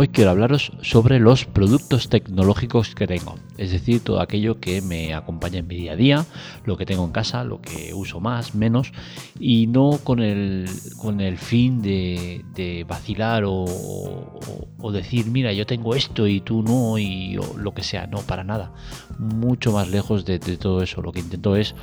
[0.00, 5.12] Hoy quiero hablaros sobre los productos tecnológicos que tengo, es decir, todo aquello que me
[5.12, 6.26] acompaña en mi día a día,
[6.64, 8.92] lo que tengo en casa, lo que uso más, menos,
[9.38, 16.26] y no con el, con el fin de, vacilar o, decir, mira, yo tengo esto
[16.26, 18.72] y tú no, y lo que sea, no, para nada.
[19.18, 21.02] Mucho más lejos de todo eso.
[21.02, 21.74] Lo que intento es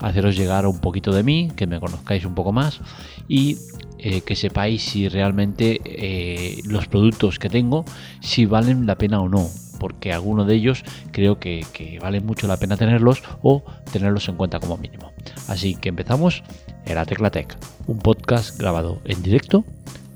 [0.00, 2.80] haceros llegar un poquito de mí, que me conozcáis un poco más
[3.28, 3.58] y
[4.02, 7.84] eh, que sepáis si realmente eh, los productos que tengo,
[8.20, 12.46] si valen la pena o no, porque alguno de ellos creo que, que vale mucho
[12.46, 15.12] la pena tenerlos o tenerlos en cuenta como mínimo.
[15.48, 16.42] Así que empezamos
[16.86, 19.64] en la Tecla Tech, un podcast grabado en directo,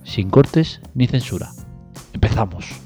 [0.05, 1.51] sin cortes ni censura.
[2.13, 2.84] Empezamos.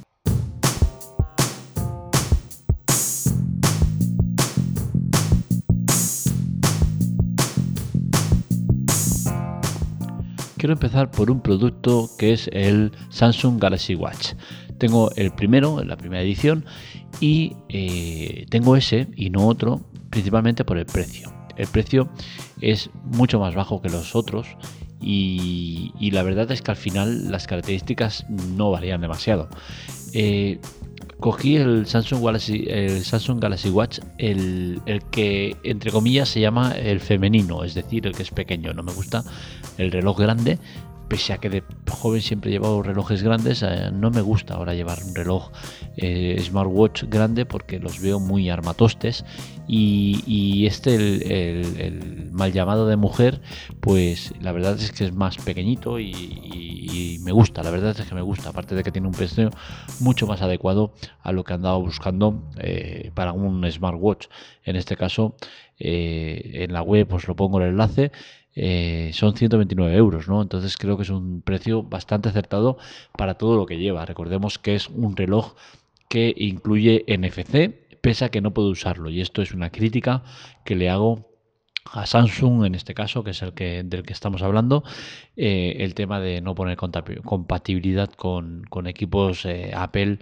[10.59, 14.33] Quiero empezar por un producto que es el Samsung Galaxy Watch.
[14.79, 16.65] Tengo el primero, la primera edición,
[17.21, 21.33] y eh, tengo ese y no otro, principalmente por el precio.
[21.57, 22.09] El precio
[22.61, 24.49] es mucho más bajo que los otros
[25.01, 29.49] y, la verdad es que al final las características no varían demasiado.
[30.13, 30.61] Eh,
[31.21, 34.81] cogí el Samsung Galaxy, el Samsung Galaxy Watch, el,
[35.11, 38.73] que entre comillas se llama el femenino, es decir, el que es pequeño.
[38.73, 39.25] No me gusta
[39.79, 40.59] el reloj grande,
[41.09, 44.75] pese a que de joven siempre he llevado relojes grandes, eh, no me gusta ahora
[44.75, 45.51] llevar un reloj
[45.97, 49.25] eh, smartwatch grande porque los veo muy armatostes.
[49.71, 53.43] Y, este, el, mal llamado de mujer,
[53.81, 58.15] pues la verdad es que es más pequeñito y, me gusta, la verdad es que
[58.15, 59.51] me gusta, aparte de que tiene un precio
[60.01, 64.29] mucho más adecuado a lo que andaba buscando eh, para un smartwatch.
[64.65, 65.37] En este caso,
[65.79, 68.11] en la web os lo pongo el enlace
[68.61, 70.43] eh, son 129 euros, ¿no?
[70.43, 72.77] Entonces creo que es un precio bastante acertado
[73.17, 74.05] para todo lo que lleva.
[74.05, 75.55] Recordemos que es un reloj
[76.09, 77.71] que incluye NFC,
[78.01, 79.11] pese a que no puedo usarlo.
[79.11, 80.25] Y esto es una crítica
[80.65, 81.29] que le hago
[81.93, 84.83] a Samsung en este caso, que es el que del que estamos hablando,
[85.37, 90.19] eh, el tema de no poner compatibilidad con, equipos eh, Apple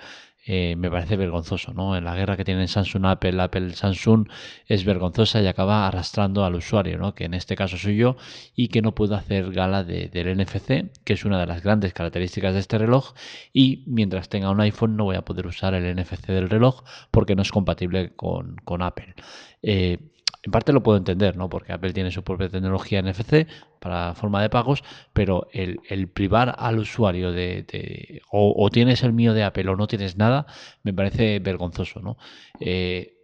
[0.48, 1.96] eh, me parece vergonzoso, ¿no?
[1.96, 4.28] En la guerra que tienen Samsung, Apple, Apple, Samsung
[4.66, 7.16] es vergonzosa y acaba arrastrando al usuario, ¿no?
[7.16, 8.16] Que en este caso soy yo
[8.54, 12.54] y que no puedo hacer gala del NFC, que es una de las grandes características
[12.54, 13.14] de este reloj
[13.52, 17.34] y mientras tenga un iPhone no voy a poder usar el NFC del reloj porque
[17.34, 19.14] no es compatible con, con Apple.
[19.62, 19.98] Eh,
[20.46, 21.48] en parte lo puedo entender, ¿no?
[21.48, 23.48] Porque Apple tiene su propia tecnología NFC
[23.80, 29.42] para forma de pagos, pero el, privar al usuario de, o, tienes el mío de
[29.42, 30.46] Apple o no tienes nada,
[30.84, 32.16] me parece vergonzoso, ¿no?
[32.60, 33.14] Eh,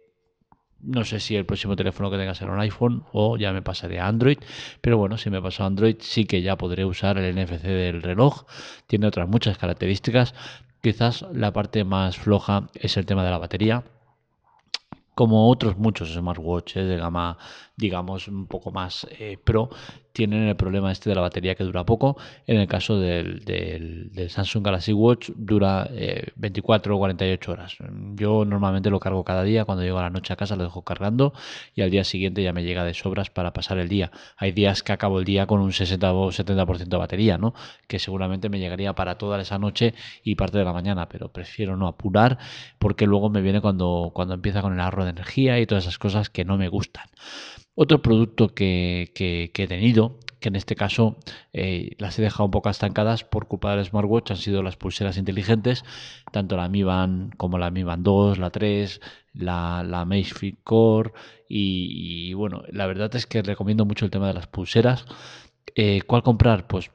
[0.81, 4.01] no sé si el próximo teléfono que tenga será un iPhone o ya me pasaré
[4.01, 4.39] a Android,
[4.81, 8.01] pero bueno, si me paso a Android sí que ya podré usar el NFC del
[8.01, 8.43] reloj.
[8.85, 10.35] Tiene otras muchas características.
[10.81, 13.85] Quizás la parte más floja es el tema de la batería
[15.15, 17.37] como otros muchos smartwatches de gama,
[17.75, 19.69] digamos, un poco más eh, pro,
[20.11, 22.17] tienen el problema este de la batería que dura poco.
[22.45, 25.89] En el caso del, del, Samsung Galaxy Watch dura
[26.35, 27.77] 24 o 48 horas.
[28.15, 30.83] Yo normalmente lo cargo cada día, cuando llego a la noche a casa lo dejo
[30.83, 31.33] cargando
[31.73, 34.11] y al día siguiente ya me llega de sobras para pasar el día.
[34.37, 37.53] Hay días que acabo el día con un 60 o 70% de batería, ¿no?
[37.87, 41.77] que seguramente me llegaría para toda esa noche y parte de la mañana, pero prefiero
[41.77, 42.37] no apurar
[42.79, 45.99] porque luego me viene cuando, cuando empieza con el ahorro de energía y todas esas
[45.99, 47.05] cosas que no me gustan.
[47.75, 51.17] Otro producto que, he tenido, que en este caso
[51.53, 55.17] eh, las he dejado un poco estancadas por culpa del smartwatch, han sido las pulseras
[55.17, 55.83] inteligentes,
[56.31, 59.01] tanto la Mi Band como la Mi Band 2, la 3,
[59.33, 61.13] la, la Fit Core
[61.49, 65.05] y, bueno, la verdad es que recomiendo mucho el tema de las pulseras.
[65.75, 66.67] Eh, ¿Cuál comprar?
[66.67, 66.91] Pues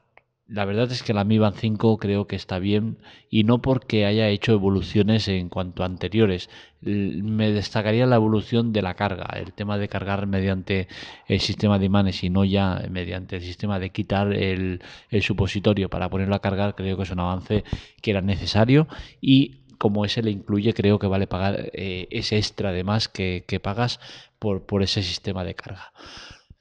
[0.49, 2.97] la verdad es que la Mi Band 5 creo que está bien
[3.29, 6.49] y no porque haya hecho evoluciones en cuanto a anteriores.
[6.81, 10.87] Me destacaría la evolución de la carga, el tema de cargar mediante
[11.27, 14.81] el sistema de imanes y no ya mediante el sistema de quitar el,
[15.21, 16.75] supositorio para ponerlo a cargar.
[16.75, 17.63] Creo que es un avance
[18.01, 18.87] que era necesario
[19.21, 23.43] y como ese le incluye, creo que vale pagar eh, ese extra de más que,
[23.61, 23.99] pagas
[24.39, 25.93] por, ese sistema de carga.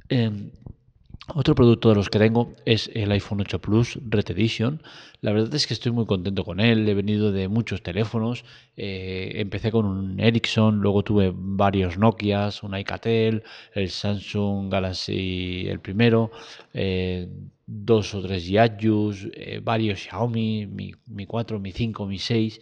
[0.09, 0.51] Em,
[1.35, 4.83] otro producto de los que tengo es el iPhone 8 Plus Red Edition.
[5.21, 6.89] La verdad es que estoy muy contento con él.
[6.89, 8.45] He venido de muchos teléfonos.
[8.77, 13.43] Eh, empecé con un Ericsson, luego tuve varios Nokias, un Icatel,
[13.75, 16.31] el Samsung Galaxy el primero,
[16.73, 17.29] eh,
[17.67, 22.61] dos o tres Yayus, eh, varios Xiaomi, mi, mi 4, mi 5, mi 6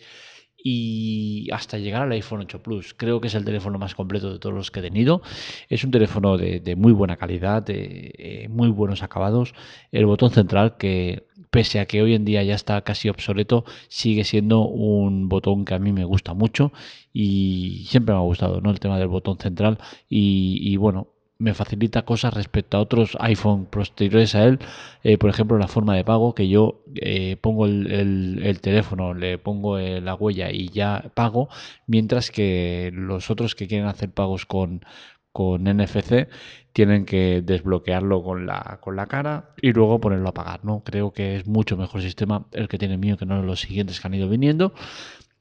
[0.69, 2.93] y hasta llegar al iPhone 8 Plus.
[2.93, 5.23] Creo que es el teléfono más completo de todos los que he tenido.
[5.69, 9.55] Es un teléfono de, muy buena calidad, de eh, muy buenos acabados.
[9.93, 14.25] El botón central que pese a que hoy en día ya está casi obsoleto, sigue
[14.25, 16.73] siendo un botón que a mí me gusta mucho
[17.13, 18.73] y siempre me ha gustado, ¿no?
[18.73, 19.79] El tema del botón central
[20.09, 24.59] y bueno, me facilita cosas respecto a otros iPhone posteriores a él,
[25.03, 29.79] eh, por ejemplo la forma de pago, que yo eh, pongo el, teléfono, le pongo
[29.79, 31.49] eh, la huella y ya pago,
[31.87, 34.85] mientras que los otros que quieren hacer pagos con,
[35.33, 36.29] con NFC
[36.73, 40.83] tienen que desbloquearlo con la, con la cara y luego ponerlo a pagar, ¿no?
[40.85, 44.07] Creo que es mucho mejor sistema el que tiene mío que no los siguientes que
[44.07, 44.75] han ido viniendo.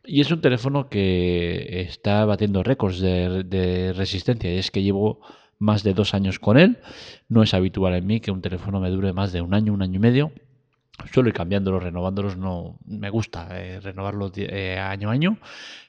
[0.05, 4.53] Y es un teléfono que está batiendo récords de, de resistencia.
[4.53, 5.19] Y es que llevo
[5.59, 6.77] más de dos años con él.
[7.29, 9.81] No es habitual en mí que un teléfono me dure más de un año, un
[9.81, 10.31] año y medio.
[11.11, 15.37] Suelo ir cambiándolos, renovándolos, no me gusta eh, renovarlos eh, año a año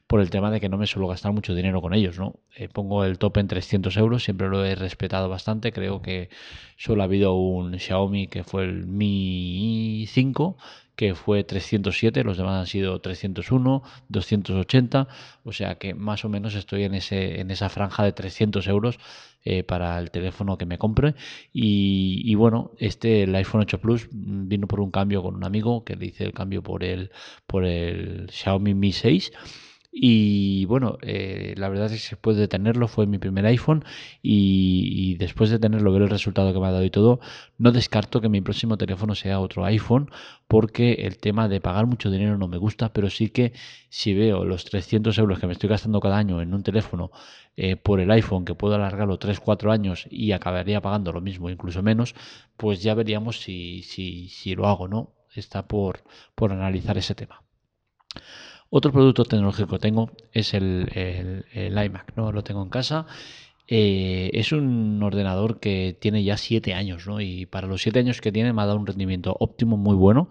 [0.06, 2.40] por el tema de que no me suelo gastar mucho dinero con ellos, ¿no?
[2.56, 6.28] Eh, pongo el top en 300 euros, siempre lo he respetado bastante, creo que
[6.76, 10.56] solo ha habido un Xiaomi que fue el Mi 5
[10.96, 15.08] que fue 307, los demás han sido 301, 280,
[15.44, 18.98] o sea que más o menos estoy en, ese, en esa franja de 300 euros
[19.44, 21.14] eh, para el teléfono que me compre.
[21.52, 25.84] Y, bueno, este, el iPhone 8 Plus, mm, vino por un cambio con un amigo
[25.84, 27.10] que le hice el cambio por el,
[27.46, 29.30] por el Xiaomi Mi 6
[29.98, 33.82] y bueno, eh, la verdad es que después de tenerlo fue mi primer iPhone
[34.22, 37.18] y, después de tenerlo, ver el resultado que me ha dado y todo,
[37.56, 40.10] no descarto que mi próximo teléfono sea otro iPhone
[40.48, 43.54] porque el tema de pagar mucho dinero no me gusta, pero sí que
[43.88, 47.10] si veo los 300 euros que me estoy gastando cada año en un teléfono
[47.56, 51.82] eh, por el iPhone que puedo alargarlo 3-4 años y acabaría pagando lo mismo, incluso
[51.82, 52.14] menos,
[52.58, 55.14] pues ya veríamos si, si, si lo hago, ¿no?
[55.34, 56.02] Está por,
[56.34, 57.42] por analizar ese tema.
[58.70, 62.32] Otro producto tecnológico que tengo es el, iMac, ¿no?
[62.32, 63.06] Lo tengo en casa.
[63.68, 67.20] Eh, es un ordenador que tiene ya 7 años, ¿no?
[67.20, 70.28] Y para los 7 años que tiene me ha dado un rendimiento óptimo muy bueno.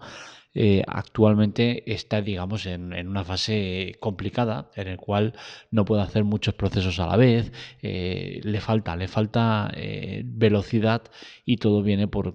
[0.58, 5.34] Eh, actualmente está, digamos, en, una fase complicada, en el cual
[5.70, 11.02] no puede hacer muchos procesos a la vez, eh, le falta, le falta eh, velocidad
[11.44, 12.34] y todo viene por,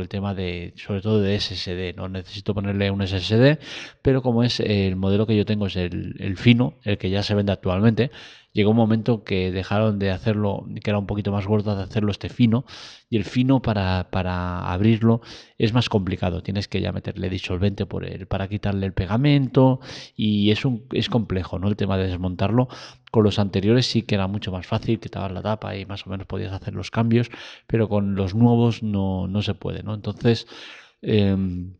[0.00, 2.08] el tema de, sobre todo de SSD, ¿no?
[2.08, 3.58] Necesito ponerle un SSD,
[4.02, 7.24] pero como es el modelo que yo tengo es el, el fino, el que ya
[7.24, 8.12] se vende actualmente,
[8.58, 12.10] llegó un momento que dejaron de hacerlo, que era un poquito más gordo, de hacerlo
[12.10, 12.64] este fino,
[13.08, 15.20] y el fino para, para abrirlo
[15.58, 16.42] es más complicado.
[16.42, 19.80] Tienes que ya meterle disolvente por el, para quitarle el pegamento,
[20.16, 21.68] y es, un, es complejo, ¿no?
[21.68, 22.66] El tema de desmontarlo.
[23.12, 26.10] Con los anteriores sí que era mucho más fácil, quitabas la tapa y más o
[26.10, 27.30] menos podías hacer los cambios,
[27.68, 29.94] pero con los nuevos no, no se puede, ¿no?
[29.94, 30.48] Entonces,
[31.00, 31.74] em,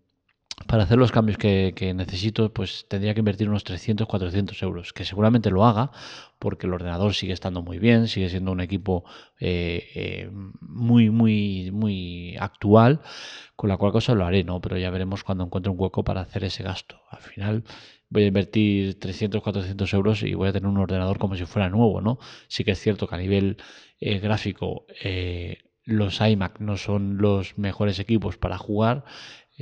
[0.67, 5.05] para hacer los cambios que, necesito, pues tendría que invertir unos 300, 400 euros, que
[5.05, 5.93] seguramente lo haga,
[6.39, 9.05] porque el ordenador sigue estando muy bien, sigue siendo un equipo
[9.41, 13.01] eh, eh, muy, muy, muy actual,
[13.57, 14.61] con la cual cosa lo haré, ¿no?
[14.61, 17.01] Pero ya veremos cuando encuentre un hueco para hacer ese gasto.
[17.11, 17.65] Al final
[18.11, 21.69] voy a invertir 300, 400 euros y voy a tener un ordenador como si fuera
[21.69, 22.19] nuevo, ¿no?
[22.49, 23.59] Sí que es cierto que a nivel
[24.01, 24.87] eh, gráfico
[25.85, 29.05] los iMac no son los mejores equipos para jugar,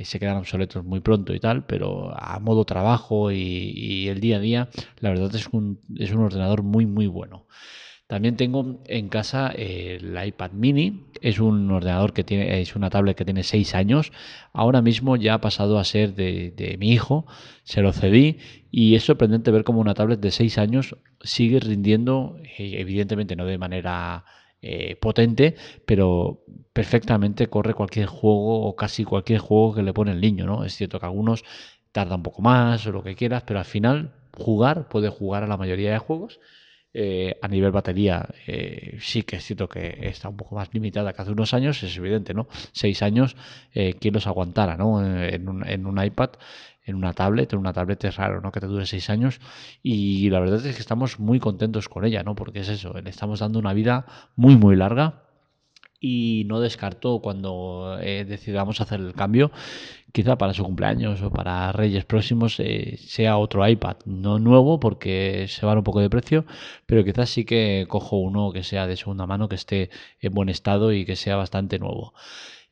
[0.05, 4.39] se quedan obsoletos muy pronto y tal, pero a modo trabajo y, el día a
[4.39, 7.47] día, la verdad es un, es un ordenador muy, muy bueno.
[8.07, 13.17] También tengo en casa el iPad mini, es un ordenador que tiene, es una tablet
[13.17, 14.13] que tiene 6 años,
[14.53, 17.25] ahora mismo ya ha pasado a ser de, de, mi hijo,
[17.63, 18.37] se lo cedí
[18.71, 23.45] y es sorprendente ver cómo una tablet de 6 años sigue rindiendo, eh, evidentemente no
[23.45, 24.23] de manera
[24.61, 30.21] eh, potente, pero perfectamente corre cualquier juego o casi cualquier juego que le pone el
[30.21, 30.63] niño, ¿no?
[30.65, 31.43] Es cierto que algunos
[31.91, 35.47] tardan un poco más o lo que quieras, pero al final jugar puede jugar a
[35.47, 36.39] la mayoría de juegos.
[36.93, 41.13] Eh, a nivel batería eh, sí que es cierto que está un poco más limitada
[41.13, 42.47] que hace unos años, es evidente, ¿no?
[42.71, 43.35] Seis años,
[43.71, 45.05] ¿quién los aguantara, ¿no?
[45.05, 46.31] En un, en un iPad
[46.87, 48.51] en una tablet, en una tablet es raro, ¿no?
[48.51, 49.39] Que te dure seis años
[49.83, 52.33] y la verdad es que estamos muy contentos con ella, ¿no?
[52.33, 55.23] Porque es eso, le estamos dando una vida muy, muy larga
[55.99, 59.51] y no descarto cuando eh, decidamos hacer el cambio,
[60.11, 65.45] quizá para su cumpleaños o para Reyes próximos, eh, sea otro iPad, no nuevo porque
[65.49, 66.45] se va un poco de precio,
[66.85, 70.49] pero quizás sí que cojo uno que sea de segunda mano, que esté en buen
[70.49, 72.13] estado y que sea bastante nuevo.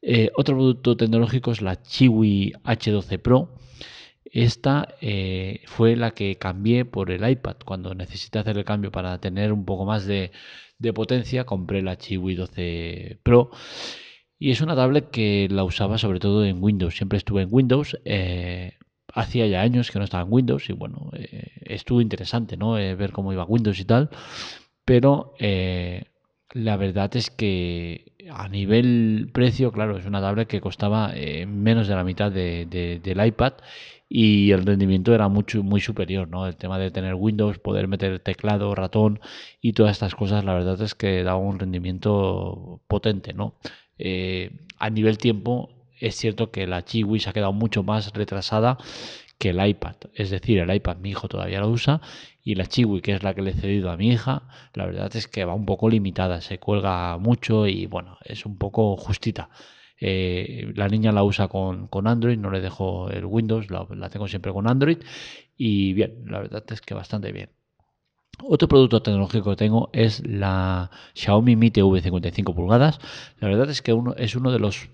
[0.02, 3.50] Eh, otro producto tecnológico es la Chiwi H12 Pro
[4.36, 7.56] esta eh, fue la que cambié por el iPad.
[7.64, 10.32] Cuando necesité hacer el cambio para tener un poco más de,
[10.94, 13.52] potencia, compré la Chiwi 12 Pro.
[14.38, 16.96] Y es una tablet que la usaba sobre todo en Windows.
[16.96, 17.98] Siempre estuve en Windows.
[18.06, 18.74] Eh,
[19.14, 22.78] hacía ya años que no estaba en Windows y bueno, eh, estuvo interesante, ¿no?
[22.78, 24.10] Eh, ver cómo iba Windows y tal,
[24.84, 25.34] pero
[26.54, 31.14] la verdad es que a nivel precio, claro, es una tablet que costaba
[31.48, 33.54] menos de la mitad del iPad
[34.10, 36.46] y el rendimiento era mucho muy superior, ¿no?
[36.46, 39.20] El tema de tener Windows, poder meter teclado, ratón
[39.62, 43.56] y todas estas cosas, la verdad es que daba un rendimiento potente, ¿no?
[43.98, 48.78] A nivel tiempo es cierto que la Chiwi se ha quedado mucho más retrasada
[49.38, 49.96] que el iPad.
[50.14, 52.02] Es decir, el iPad mi hijo todavía lo usa
[52.44, 55.14] y la Chiwi, que es la que le he cedido a mi hija, la verdad
[55.16, 59.50] es que va un poco limitada, se cuelga mucho y bueno, es un poco justita.
[60.00, 64.28] Eh, la niña la usa con, Android, no le dejo el Windows, la, la, tengo
[64.28, 64.98] siempre con Android
[65.58, 67.50] y bien, la verdad es que bastante bien.
[68.44, 73.00] Otro producto tecnológico que tengo es la Xiaomi Mi TV 55 pulgadas.
[73.40, 74.90] La verdad es que uno, es uno de los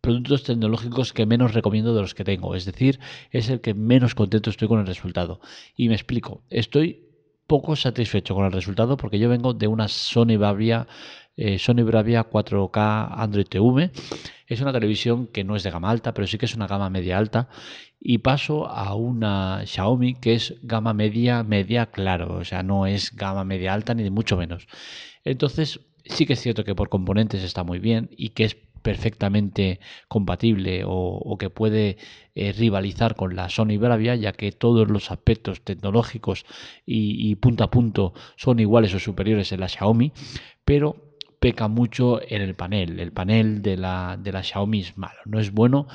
[0.00, 2.54] productos tecnológicos que menos recomiendo de los que tengo.
[2.54, 2.98] Es decir,
[3.30, 5.40] es el que menos contento estoy con el resultado.
[5.76, 6.42] Y me explico.
[6.50, 7.04] Estoy
[7.46, 10.86] poco satisfecho con el resultado porque yo vengo de una Sony Bravia,
[11.38, 13.90] eh, Sony Bravia 4K Android TV.
[14.46, 16.90] Es una televisión que no es de gama alta, pero sí que es una gama
[16.90, 17.48] media alta.
[18.00, 22.36] Y paso a una Xiaomi que es gama media, media, claro.
[22.38, 24.66] O sea, no es gama media alta ni de mucho menos.
[25.24, 29.80] Entonces, sí que es cierto que por componentes está muy bien y que es perfectamente
[30.08, 31.98] compatible o, que puede
[32.34, 36.46] eh, rivalizar con la Sony Bravia, ya que todos los aspectos tecnológicos
[36.86, 40.12] y, y punto a punto son iguales o superiores en la Xiaomi,
[40.64, 41.07] pero
[41.40, 43.00] peca mucho en el panel.
[43.00, 45.86] El panel de la, de la Xiaomi es malo, no es bueno.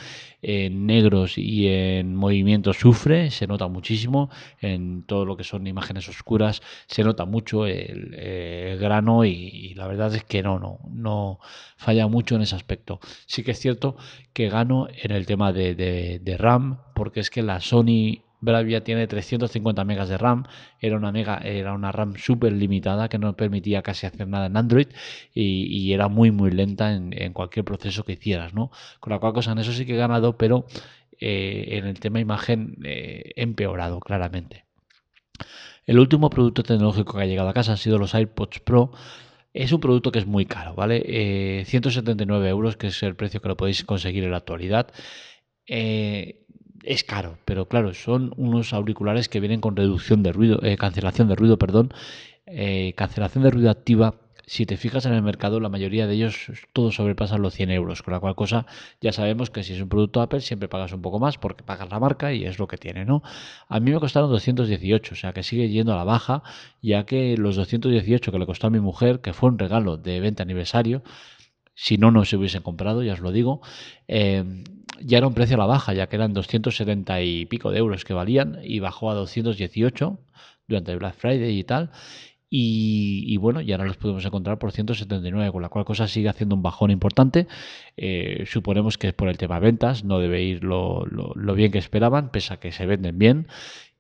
[0.41, 4.29] En negros y en movimiento sufre, se nota muchísimo.
[4.61, 10.13] En todo lo que son imágenes oscuras se nota mucho el, grano y, la verdad
[10.15, 11.39] es que no, no, no
[11.77, 12.99] falla mucho en ese aspecto.
[13.25, 13.95] Sí que es cierto
[14.33, 19.07] que gano en el tema de, de RAM, porque es que la Sony Bravia tiene
[19.07, 20.43] 350 megas de RAM,
[20.79, 24.57] era una, mega, era una RAM súper limitada que no permitía casi hacer nada en
[24.57, 24.87] Android
[25.33, 28.71] y, era muy muy lenta en, cualquier proceso que hicieras, ¿no?
[28.99, 30.65] Con la cual cosa en eso sí que he ganado, pero
[31.19, 34.65] eh, en el tema imagen eh, empeorado claramente.
[35.85, 38.91] El último producto tecnológico que ha llegado a casa han sido los AirPods Pro.
[39.53, 41.63] Es un producto que es muy caro, ¿vale?
[41.65, 44.87] 179 eh, euros, que es el precio que lo podéis conseguir en la actualidad.
[45.67, 46.42] Eh,
[46.83, 51.27] es caro, pero claro, son unos auriculares que vienen con reducción de ruido, eh, cancelación
[51.27, 51.93] de ruido, perdón,
[52.45, 54.15] eh, cancelación de ruido activa.
[54.45, 58.03] Si te fijas en el mercado, la mayoría de ellos todos sobrepasan los 100 euros,
[58.03, 58.65] con la cual cosa
[58.99, 61.89] ya sabemos que si es un producto Apple siempre pagas un poco más porque pagas
[61.89, 63.23] la marca y es lo que tiene, ¿no?
[63.69, 66.43] A mí me costaron 218, o sea que sigue yendo a la baja,
[66.81, 70.19] ya que los 218 que le costó a mi mujer, que fue un regalo de
[70.19, 71.03] 20 aniversario,
[71.75, 73.61] si no, no se hubiesen comprado, ya os lo digo,
[74.07, 74.43] eh,
[75.01, 78.05] ya era un precio a la baja, ya que eran 270 y pico de euros
[78.05, 80.19] que valían y bajó a 218
[80.67, 81.91] durante el Black Friday y tal.
[82.55, 86.55] Y, bueno, ya no los podemos encontrar por 179, con la cual cosa sigue haciendo
[86.55, 87.47] un bajón importante.
[87.97, 91.03] Eh, suponemos que es por el tema de ventas, no debe ir lo,
[91.55, 93.47] bien que esperaban, pese a que se venden bien.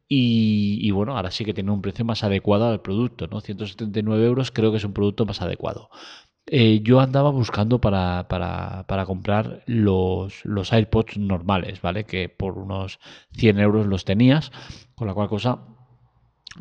[0.07, 3.41] Y, y, bueno, ahora sí que tiene un precio más adecuado al producto, ¿no?
[3.41, 5.89] 179 euros creo que es un producto más adecuado.
[6.45, 12.03] Eh, yo andaba buscando para, para, comprar los, los, AirPods normales, ¿vale?
[12.03, 12.99] Que por unos
[13.31, 14.51] 100 euros los tenías,
[14.95, 15.59] con la cual cosa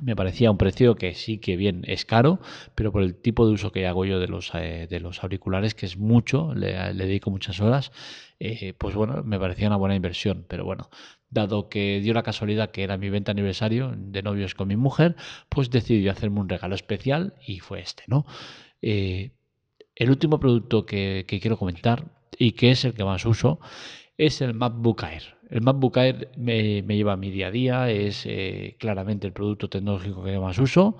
[0.00, 2.40] me parecía un precio que sí que bien es caro,
[2.74, 5.74] pero por el tipo de uso que hago yo de los, eh, de los auriculares,
[5.74, 7.92] que es mucho, le, dedico muchas horas,
[8.38, 10.88] eh, pues bueno, me parecía una buena inversión, pero bueno,
[11.28, 15.16] dado que dio la casualidad que era mi venta aniversario de novios con mi mujer,
[15.48, 18.24] pues decidí hacerme un regalo especial y fue este, ¿no?
[20.02, 22.04] El último producto que, quiero comentar
[22.36, 23.60] y que es el que más uso
[24.18, 25.22] es el MacBook Air.
[25.48, 29.68] El MacBook Air me, lleva a mi día a día, es eh, claramente el producto
[29.68, 30.96] tecnológico que más uso.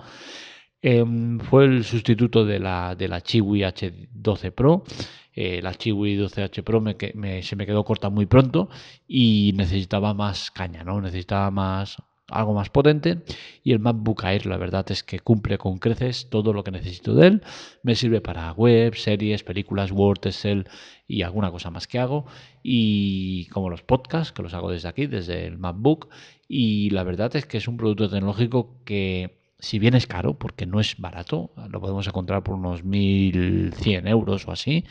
[0.81, 4.85] Em, fue el sustituto de la, de la Chiwi H12 Pro.
[5.33, 6.81] Eh, la Chiwi 12H Pro
[7.41, 8.69] se me quedó corta muy pronto
[9.05, 11.01] y necesitaba más caña, ¿no?
[11.01, 11.97] Necesitaba más,
[12.33, 13.21] algo más potente.
[13.63, 17.15] Y el MacBook Air la verdad es que cumple con creces todo lo que necesito
[17.15, 17.43] de él.
[17.83, 20.67] Me sirve para web, series, películas, Word, Excel
[21.07, 22.25] y alguna cosa más que hago.
[22.61, 26.09] Y como los podcasts que los hago desde aquí, desde el MacBook.
[26.47, 30.65] Y la verdad es que es un producto tecnológico que si bien es caro, porque
[30.65, 34.83] no es barato, lo podemos encontrar por unos 1.100 euros o así,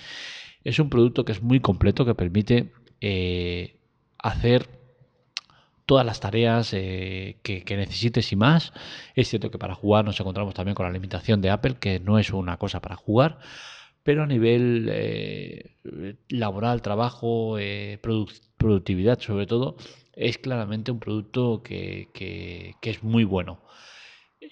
[0.64, 2.72] es un producto que es muy completo, que permite
[3.02, 3.76] eh,
[4.18, 4.68] hacer
[5.86, 8.72] todas las tareas eh, que, necesites y más.
[9.14, 12.18] Es cierto que para jugar nos encontramos también con la limitación de Apple, que no
[12.18, 13.38] es una cosa para jugar,
[14.02, 15.76] pero a nivel eh,
[16.28, 17.98] laboral, trabajo, eh,
[18.56, 19.76] productividad sobre todo,
[20.14, 23.60] es claramente un producto que, es muy bueno.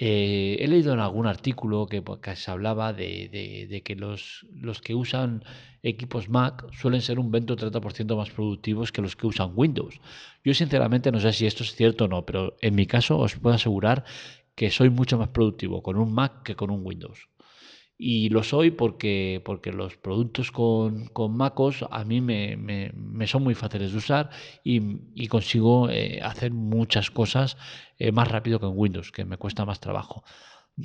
[0.02, 2.02] Eh, he leído en algún artículo que,
[2.34, 5.44] se hablaba de, que los, los, que usan
[5.82, 10.00] equipos Mac suelen ser un 20 o 30% más productivos que los que usan Windows.
[10.42, 13.36] Yo sinceramente no sé si esto es cierto o no, pero en mi caso os
[13.36, 14.04] puedo asegurar
[14.54, 17.29] que soy mucho más productivo con un Mac que con un Windows.
[18.02, 23.44] Y lo soy porque, porque los productos con, con MacOS a mí me, me, son
[23.44, 24.30] muy fáciles de usar
[24.64, 27.58] y, consigo eh, hacer muchas cosas
[27.98, 30.24] eh, más rápido que en Windows, que me cuesta más trabajo.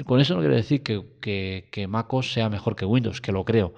[0.06, 3.46] Con eso no quiero decir que, que, que, MacOS sea mejor que Windows, que lo
[3.46, 3.76] creo.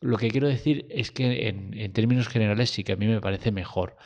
[0.00, 3.20] Lo que quiero decir es que en, en términos generales sí que a mí me
[3.20, 3.96] parece mejor.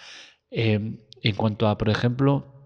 [0.50, 2.59] Eh, en cuanto a, por ejemplo,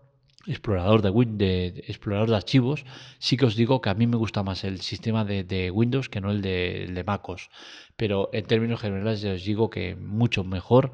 [0.46, 2.84] explorador de, de, explorador de archivos,
[3.18, 6.20] sí que os digo que a mí me gusta más el sistema de, Windows que
[6.20, 7.50] no el de, MacOS.
[7.96, 10.92] Pero en términos generales ya os digo que mucho mejor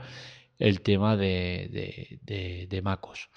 [0.58, 2.18] el tema de,
[2.68, 3.30] de, MacOS.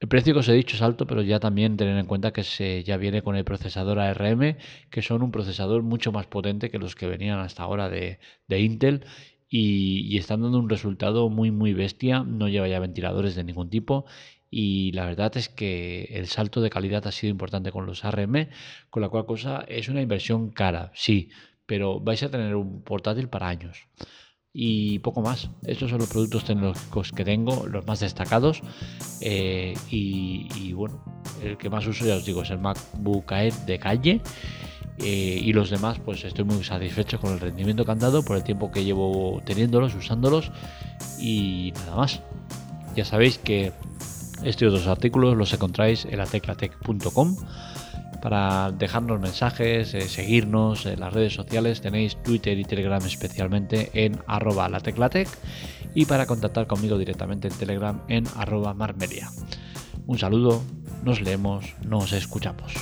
[0.00, 2.42] El precio que os he dicho es alto, pero ya también tener en cuenta que
[2.42, 4.56] se, ya viene con el procesador ARM,
[4.90, 9.06] que son un procesador mucho más potente que los que venían hasta ahora de, Intel
[9.48, 12.22] y, y, están dando un resultado muy muy bestia.
[12.24, 14.04] No lleva ya ventiladores de ningún tipo
[14.56, 18.50] y la verdad es que el salto de calidad ha sido importante con los ARM,
[18.88, 21.30] con la cual cosa es una inversión cara, sí,
[21.66, 23.88] pero vais a tener un portátil para años.
[24.52, 25.50] Y poco más.
[25.66, 28.62] Estos son los productos tecnológicos que tengo, los más destacados.
[29.20, 31.02] Eh, y, bueno,
[31.42, 34.20] el que más uso, ya os digo, es el MacBook Air de calle.
[34.98, 38.36] Eh, y los demás, pues estoy muy satisfecho con el rendimiento que han dado por
[38.36, 40.52] el tiempo que llevo teniéndolos, usándolos.
[41.18, 42.22] Y nada más.
[42.94, 43.72] Ya sabéis que
[44.44, 47.36] estos otros artículos los encontráis en la teclatec.com.
[48.22, 54.18] Para dejarnos mensajes, eh, seguirnos en las redes sociales tenéis Twitter y Telegram especialmente en
[54.26, 55.28] arroba la teclatec
[55.94, 59.30] y para contactar conmigo directamente en Telegram en arroba marmeria.
[60.06, 60.62] Un saludo,
[61.02, 62.72] nos leemos, nos escuchamos.